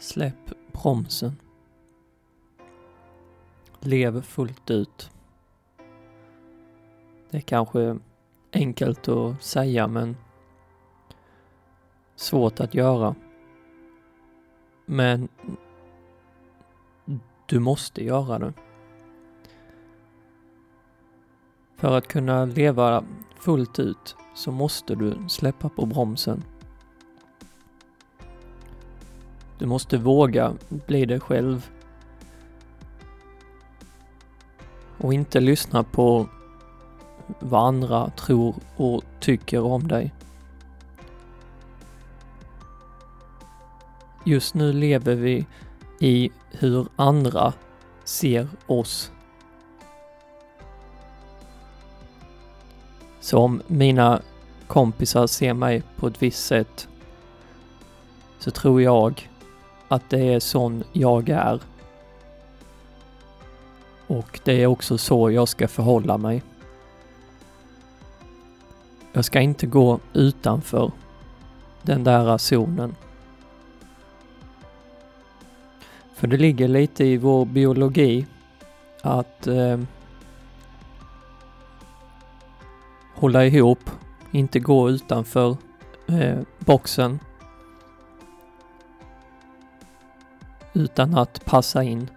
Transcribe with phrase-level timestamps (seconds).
[0.00, 1.36] Släpp bromsen.
[3.80, 5.10] Lev fullt ut.
[7.30, 7.98] Det är kanske
[8.52, 10.16] enkelt att säga men
[12.16, 13.14] svårt att göra.
[14.86, 15.28] Men
[17.46, 18.52] du måste göra det.
[21.76, 23.04] För att kunna leva
[23.38, 26.44] fullt ut så måste du släppa på bromsen.
[29.60, 31.70] Du måste våga bli dig själv.
[34.98, 36.28] Och inte lyssna på
[37.40, 40.14] vad andra tror och tycker om dig.
[44.24, 45.46] Just nu lever vi
[45.98, 47.52] i hur andra
[48.04, 49.12] ser oss.
[53.20, 54.22] Så om mina
[54.66, 56.88] kompisar ser mig på ett visst sätt
[58.38, 59.28] så tror jag
[59.90, 61.60] att det är sån jag är.
[64.06, 66.42] Och det är också så jag ska förhålla mig.
[69.12, 70.92] Jag ska inte gå utanför
[71.82, 72.94] den där zonen.
[76.14, 78.26] För det ligger lite i vår biologi
[79.02, 79.80] att eh,
[83.14, 83.90] hålla ihop,
[84.30, 85.56] inte gå utanför
[86.06, 87.18] eh, boxen
[90.72, 92.10] utan att passa in.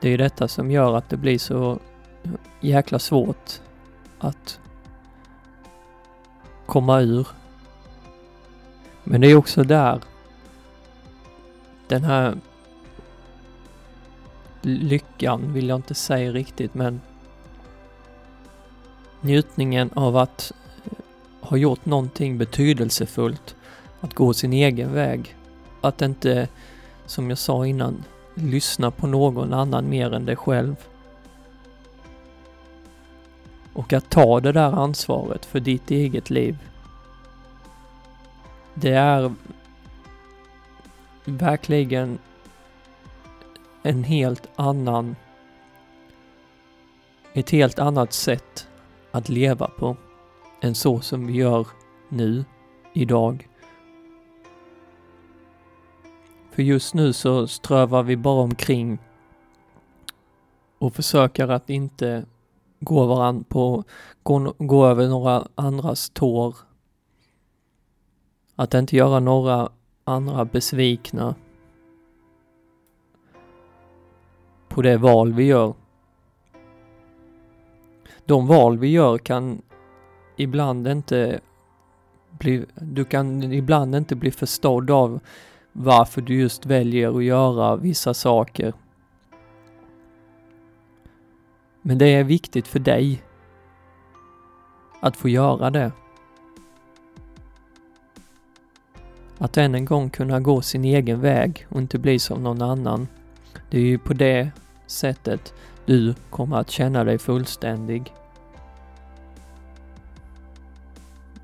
[0.00, 1.78] Det är detta som gör att det blir så
[2.60, 3.60] jäkla svårt
[4.18, 4.60] att
[6.66, 7.28] komma ur.
[9.04, 10.00] Men det är också där
[11.88, 12.38] den här
[14.62, 17.00] lyckan vill jag inte säga riktigt men
[19.20, 20.52] njutningen av att
[21.40, 23.56] ha gjort någonting betydelsefullt,
[24.04, 25.36] att gå sin egen väg,
[25.80, 26.48] att inte,
[27.06, 30.76] som jag sa innan, lyssna på någon annan mer än dig själv.
[33.72, 36.58] Och att ta det där ansvaret för ditt eget liv.
[38.74, 39.34] Det är
[41.24, 42.18] verkligen
[43.82, 45.16] en helt annan
[47.32, 48.68] ett helt annat sätt
[49.10, 49.96] att leva på
[50.60, 51.66] än så som vi gör
[52.08, 52.44] nu,
[52.92, 53.48] idag.
[56.54, 58.98] För just nu så strövar vi bara omkring
[60.78, 62.26] och försöker att inte
[62.80, 63.84] gå varann på,
[64.22, 66.56] gå, gå över några andras tår.
[68.56, 69.68] Att inte göra några
[70.04, 71.34] andra besvikna
[74.68, 75.74] på det val vi gör.
[78.24, 79.62] De val vi gör kan
[80.36, 81.40] ibland inte
[82.30, 85.20] bli, du kan ibland inte bli förstådd av
[85.76, 88.72] varför du just väljer att göra vissa saker.
[91.82, 93.22] Men det är viktigt för dig
[95.00, 95.92] att få göra det.
[99.38, 103.08] Att än en gång kunna gå sin egen väg och inte bli som någon annan.
[103.70, 104.50] Det är ju på det
[104.86, 105.54] sättet
[105.86, 108.12] du kommer att känna dig fullständig.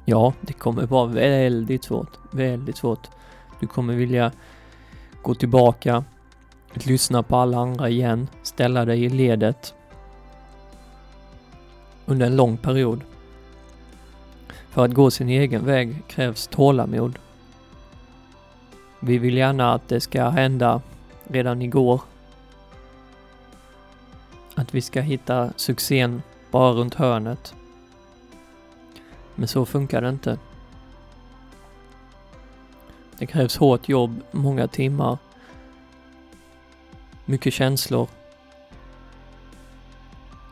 [0.05, 3.09] Ja, det kommer vara väldigt svårt, väldigt svårt.
[3.60, 4.32] Du kommer vilja
[5.22, 6.04] gå tillbaka,
[6.72, 9.75] lyssna på alla andra igen, ställa dig i ledet
[12.06, 13.00] under en lång period.
[14.71, 17.19] För att gå sin egen väg krävs tålamod
[19.00, 20.81] vi vill gärna att det ska hända
[21.25, 22.00] redan igår.
[24.54, 27.54] Att vi ska hitta succén bara runt hörnet.
[29.34, 30.38] Men så funkar det inte.
[33.21, 35.19] Det krävs hårt jobb, många timmar,
[37.25, 38.09] mycket känslor.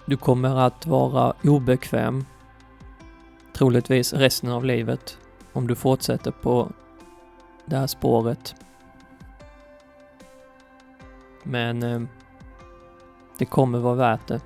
[0.06, 2.24] Du kommer att vara obekväm,
[3.52, 5.18] troligtvis resten av livet,
[5.52, 6.72] om du fortsätter på
[7.66, 8.54] det här spåret.
[11.42, 12.02] Men eh,
[13.38, 14.40] det kommer vara värt det.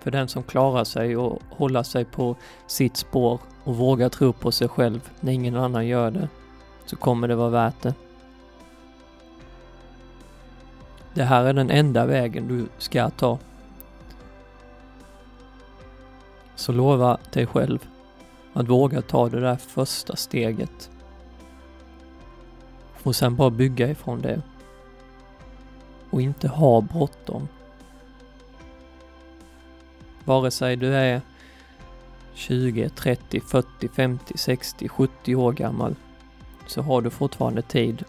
[0.00, 4.52] För den som klarar sig och hålla sig på sitt spår och vågar tro på
[4.52, 6.28] sig själv när ingen annan gör det,
[6.86, 7.94] så kommer det vara värt det.
[11.14, 13.38] Det här är den enda vägen du ska ta.
[16.54, 17.86] Så lova dig själv
[18.52, 20.90] att våga ta det där första steget.
[23.02, 24.42] Och sen bara bygga ifrån det.
[26.10, 27.48] Och inte ha bråttom.
[30.24, 31.22] Vare sig du är
[32.38, 35.94] 20, 30, 40, 50, 60, 70 år gammal
[36.66, 38.04] så har du fortfarande tid.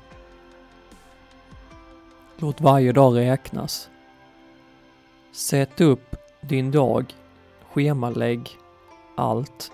[2.37, 3.89] Låt varje dag räknas.
[5.31, 7.13] Sätt upp din dag,
[7.71, 8.49] schemalägg
[9.17, 9.71] allt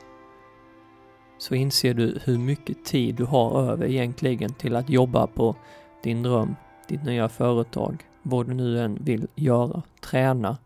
[1.37, 5.55] så inser du hur mycket tid du har över egentligen till att jobba på
[6.03, 6.55] din dröm,
[6.87, 10.57] ditt nya företag, vad du nu än vill göra, träna.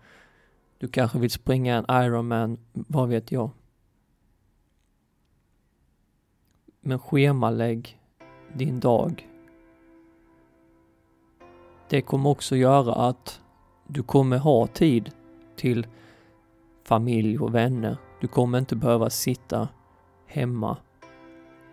[0.77, 3.49] Du kanske vill springa en Ironman, vad vet jag.
[6.81, 7.99] Men schemalägg
[8.53, 9.29] din dag.
[11.89, 13.41] Det kommer också göra att
[13.87, 15.11] du kommer ha tid
[15.55, 15.87] till
[16.83, 17.97] familj och vänner.
[18.21, 19.67] Du kommer inte behöva sitta
[20.25, 20.77] hemma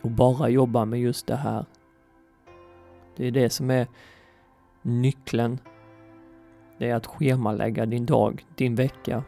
[0.03, 1.65] och bara jobba med just det här.
[3.17, 3.87] Det är det som är
[4.83, 5.59] nyckeln.
[6.79, 9.23] Det är att schemalägga din dag, din vecka.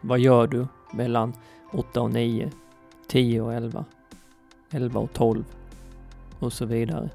[0.00, 1.32] Vad gör du mellan
[1.72, 2.50] 8 och 9,
[3.08, 3.84] 10 och 11,
[4.70, 5.44] 11 och 12
[6.38, 7.10] och så vidare.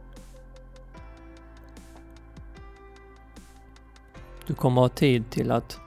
[4.48, 5.80] Du kommer ha tid till att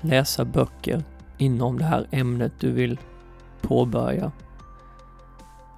[0.00, 1.04] läsa böcker
[1.38, 2.98] inom det här ämnet du vill
[3.60, 4.32] påbörja.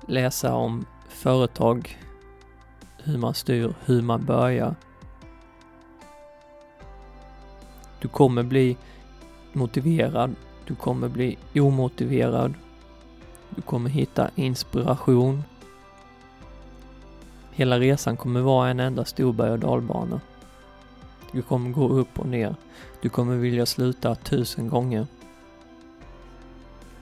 [0.07, 1.99] Läsa om företag,
[3.05, 4.75] hur man styr, hur man börjar.
[8.01, 8.77] Du kommer bli
[9.53, 10.35] motiverad,
[10.67, 12.55] du kommer bli omotiverad.
[13.59, 15.45] Du kommer hitta inspiration.
[17.51, 20.21] Hela resan kommer vara en enda stor berg och dalbana.
[21.33, 22.55] Du kommer gå upp och ner.
[23.01, 25.07] Du kommer vilja sluta tusen gånger.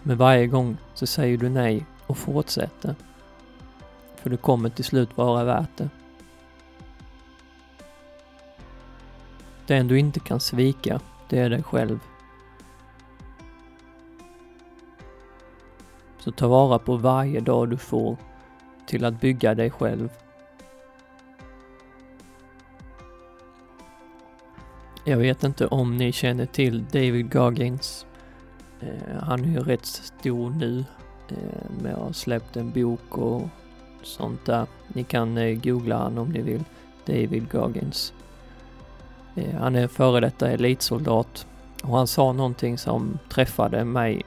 [0.03, 2.95] Men varje gång så säger du nej och fortsätter.
[4.17, 5.89] För det kommer till slut vara värt det.
[9.67, 12.01] Den du inte kan svika, det är dig själv.
[16.27, 18.17] Så ta vara på varje dag du får
[18.87, 20.09] till att bygga dig själv.
[25.05, 28.07] Jag vet inte om ni känner till David Goggins
[28.81, 30.85] Eh, han är ju rätt stor nu
[31.29, 33.43] eh, med att ha släppt en bok och
[34.03, 34.67] sånt där.
[34.89, 36.65] Ni kan eh, googla han om ni vill.
[37.07, 38.13] David Goggins.
[39.35, 41.47] Eh, han är en före detta elitsoldat
[41.83, 44.23] och han sa någonting som träffade mig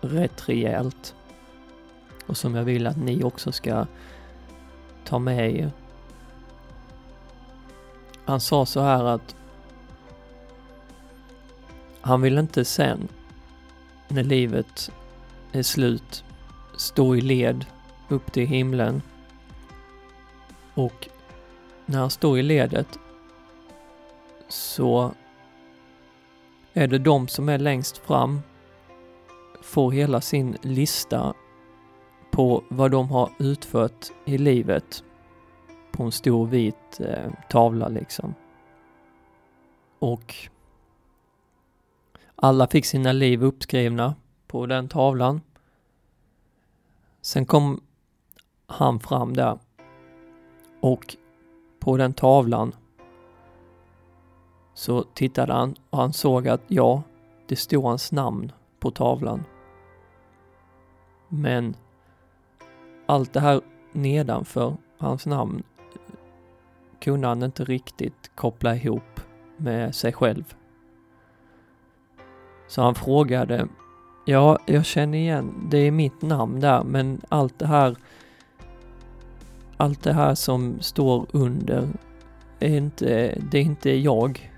[0.00, 1.15] rätt rejält.
[2.26, 3.86] Och som jag vill att ni också ska
[5.04, 5.70] ta med er.
[8.24, 9.36] Han sa så här att
[12.00, 13.08] han vill inte sen
[14.08, 14.90] när livet
[15.52, 16.24] är slut
[16.76, 17.66] stå i led
[18.08, 19.02] upp till himlen.
[20.74, 21.08] Och
[21.86, 22.98] när han står i ledet
[24.48, 25.14] så
[26.72, 28.42] är det de som är längst fram
[29.62, 31.34] får hela sin lista
[32.36, 35.04] på vad de har utfört i livet
[35.92, 38.34] på en stor vit eh, tavla liksom.
[39.98, 40.34] Och
[42.34, 44.14] alla fick sina liv uppskrivna
[44.46, 45.40] på den tavlan.
[47.20, 47.80] Sen kom
[48.66, 49.58] han fram där
[50.80, 51.16] och
[51.78, 52.74] på den tavlan
[54.74, 57.02] så tittade han och han såg att ja,
[57.46, 59.44] det stod hans namn på tavlan.
[61.28, 61.76] Men
[63.06, 63.60] allt det här
[63.92, 65.62] nedanför hans namn
[67.00, 69.20] kunde han inte riktigt koppla ihop
[69.56, 70.54] med sig själv.
[72.68, 73.68] Så han frågade,
[74.24, 77.96] ja, jag känner igen, det är mitt namn där, men allt det här,
[79.76, 81.88] allt det här som står under
[82.58, 84.52] är inte, det är inte jag.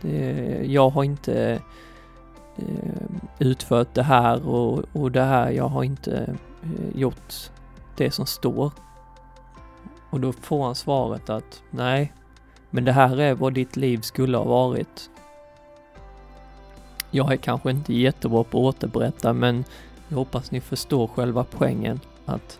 [0.00, 1.60] Det, jag har inte
[2.56, 7.50] eh, utfört det här och, och det här, jag har inte eh, gjort
[7.96, 8.72] det som står.
[10.10, 12.12] Och då får han svaret att nej,
[12.70, 15.10] men det här är vad ditt liv skulle ha varit
[17.14, 19.64] jag är kanske inte jättebra på att återberätta men
[20.08, 22.58] jag hoppas ni förstår själva poängen att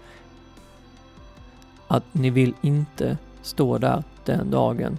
[1.88, 4.98] att ni vill inte stå där den dagen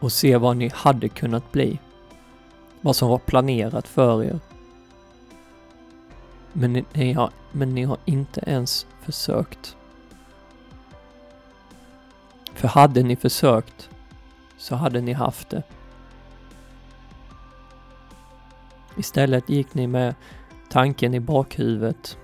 [0.00, 1.78] och se vad ni hade kunnat bli.
[2.80, 4.40] Vad som var planerat för er.
[6.58, 9.76] Men ni, ni har, men ni har inte ens försökt.
[12.54, 13.90] För hade ni försökt
[14.56, 15.62] så hade ni haft det.
[18.96, 20.14] Istället gick ni med
[20.68, 22.18] tanken i bakhuvudet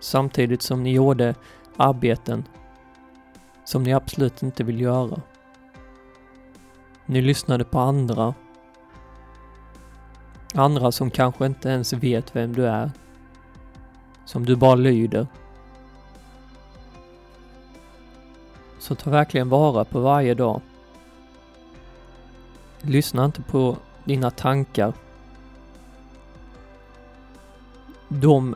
[0.00, 1.34] samtidigt som ni gjorde
[1.76, 2.44] arbeten
[3.64, 5.20] som ni absolut inte vill göra.
[7.06, 8.34] Ni lyssnade på andra.
[10.54, 12.90] Andra som kanske inte ens vet vem du är.
[14.30, 15.26] Som du bara lyder.
[18.78, 20.60] Så ta verkligen vara på varje dag.
[22.80, 24.92] Lyssna inte på dina tankar.
[28.08, 28.54] De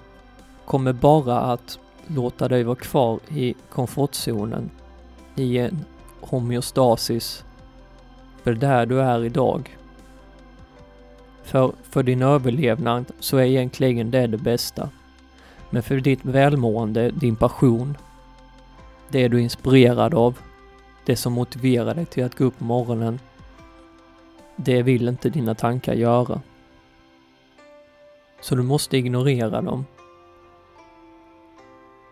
[0.65, 4.71] kommer bara att låta dig vara kvar i komfortzonen
[5.35, 5.85] i en
[6.21, 7.45] homeostasis
[8.43, 9.79] för där du är idag.
[11.43, 14.91] För, för din överlevnad så är egentligen det det bästa.
[15.75, 17.97] Men för ditt välmående, din passion,
[19.09, 20.39] det du är inspirerad av,
[21.07, 23.21] det som motiverar dig till att gå upp på morgonen,
[24.57, 26.41] det vill inte dina tankar göra.
[28.41, 29.87] Så du måste ignorera dem.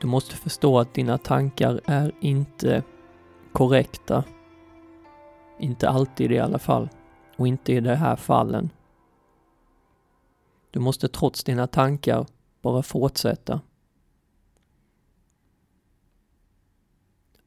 [0.01, 2.83] Du måste förstå att dina tankar är inte
[3.53, 4.25] korrekta.
[5.59, 6.89] Inte alltid i alla fall.
[7.37, 8.71] Och inte i de här fallen.
[10.71, 12.27] Du måste trots dina tankar
[12.63, 13.61] bara fortsätta.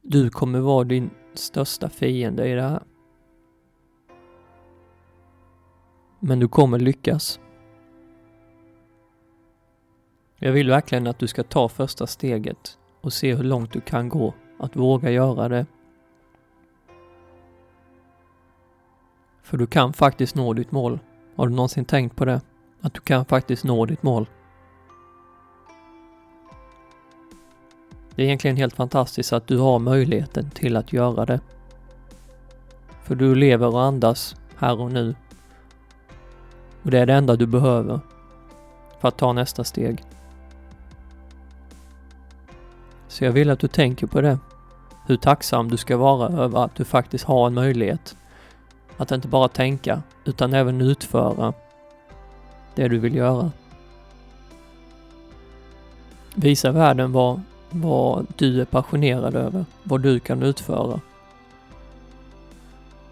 [0.01, 2.83] Du kommer vara din största fiende i det här.
[6.19, 7.39] Men du kommer lyckas.
[10.37, 14.09] Jag vill verkligen att du ska ta första steget och se hur långt du kan
[14.09, 14.33] gå.
[14.59, 15.65] Att våga göra det.
[19.41, 20.99] För du kan faktiskt nå ditt mål.
[21.35, 22.41] Har du någonsin tänkt på det?
[22.81, 24.27] Att du kan faktiskt nå ditt mål.
[28.15, 31.39] Det är egentligen helt fantastiskt att du har möjligheten till att göra det.
[33.03, 35.15] För du lever och andas här och nu.
[36.83, 37.99] Och det är det enda du behöver
[38.99, 40.03] för att ta nästa steg.
[43.07, 44.39] Så jag vill att du tänker på det.
[45.07, 48.17] Hur tacksam du ska vara över att du faktiskt har en möjlighet
[48.97, 51.53] att inte bara tänka utan även utföra
[52.75, 53.51] det du vill göra.
[56.35, 61.01] Visa världen vad, vad du är passionerad över, vad du kan utföra.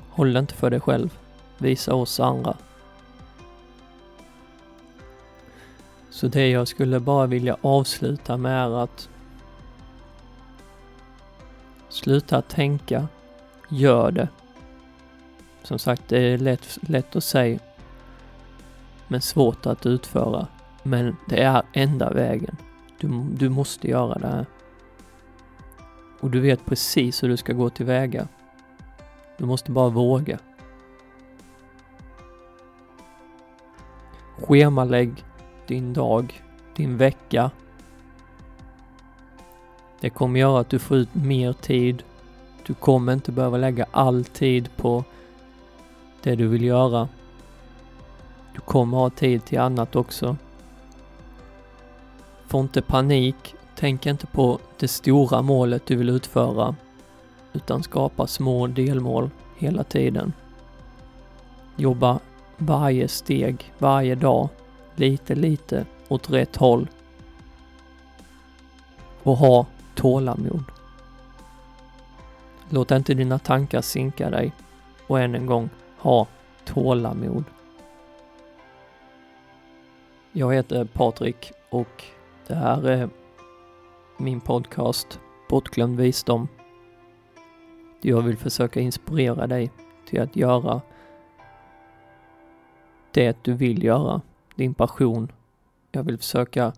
[0.09, 1.17] Håll det inte för dig själv.
[1.57, 2.57] Visa oss andra.
[6.09, 9.09] Så det jag skulle bara vilja avsluta med är att
[11.89, 13.07] sluta tänka,
[13.69, 14.27] gör det.
[15.63, 17.59] Som sagt, det är lätt, lätt att säga,
[19.07, 20.47] men svårt att utföra.
[20.83, 22.57] Men det är enda vägen.
[23.03, 24.45] Du, du måste göra det här.
[26.19, 28.27] Och du vet precis hur du ska gå tillväga.
[29.37, 30.39] Du måste bara våga.
[34.37, 35.25] Schemalägg
[35.67, 36.43] din dag,
[36.75, 37.51] din vecka.
[39.99, 42.03] Det kommer göra att du får ut mer tid.
[42.65, 45.03] Du kommer inte behöva lägga all tid på
[46.21, 47.09] det du vill göra.
[48.53, 50.37] Du kommer ha tid till annat också.
[52.53, 53.55] Få inte panik.
[53.75, 56.75] Tänk inte på det stora målet du vill utföra,
[57.53, 60.33] utan skapa små delmål hela tiden.
[61.75, 62.19] Jobba
[62.57, 64.49] varje steg, varje dag,
[64.95, 66.87] lite, lite åt rätt håll.
[69.23, 70.63] Och ha tålamod.
[72.69, 74.53] Låt inte dina tankar sinka dig.
[75.07, 76.27] Och än en gång, ha
[76.65, 77.43] tålamod.
[80.31, 82.03] Jag heter Patrik och
[82.47, 83.09] det här är
[84.17, 85.19] min podcast
[85.49, 86.47] Bortglömd visdom.
[88.01, 89.71] Jag vill försöka inspirera dig
[90.05, 90.81] till att göra
[93.11, 94.21] det du vill göra,
[94.55, 95.31] din passion.
[95.91, 96.73] Jag vill försöka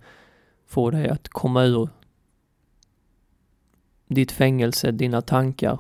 [0.66, 1.90] få dig att komma ur
[4.08, 5.80] ditt fängelse, dina tankar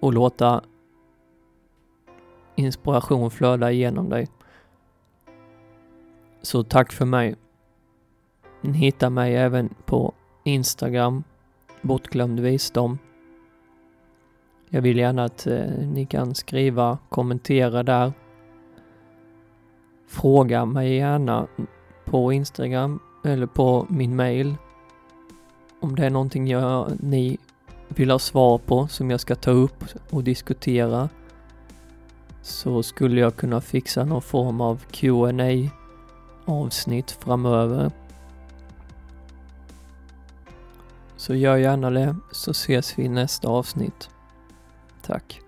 [0.00, 0.64] och låta
[2.54, 4.28] inspiration flöda igenom dig.
[6.42, 7.36] Så tack för mig.
[8.60, 10.12] Ni hittar mig även på
[10.44, 11.24] Instagram,
[11.82, 12.98] bortglömd visdom.
[14.68, 18.12] Jag vill gärna att eh, ni kan skriva, kommentera där.
[20.08, 21.46] Fråga mig gärna
[22.04, 24.56] på Instagram eller på min mail
[25.82, 27.38] om det är någonting jag, ni
[27.88, 31.08] vill ha svar på som jag ska ta upp och diskutera
[32.42, 35.70] så skulle jag kunna fixa någon form av Q&A
[36.44, 37.90] avsnitt framöver.
[41.16, 44.10] Så gör gärna det så ses vi i nästa avsnitt.
[45.02, 45.41] Tack.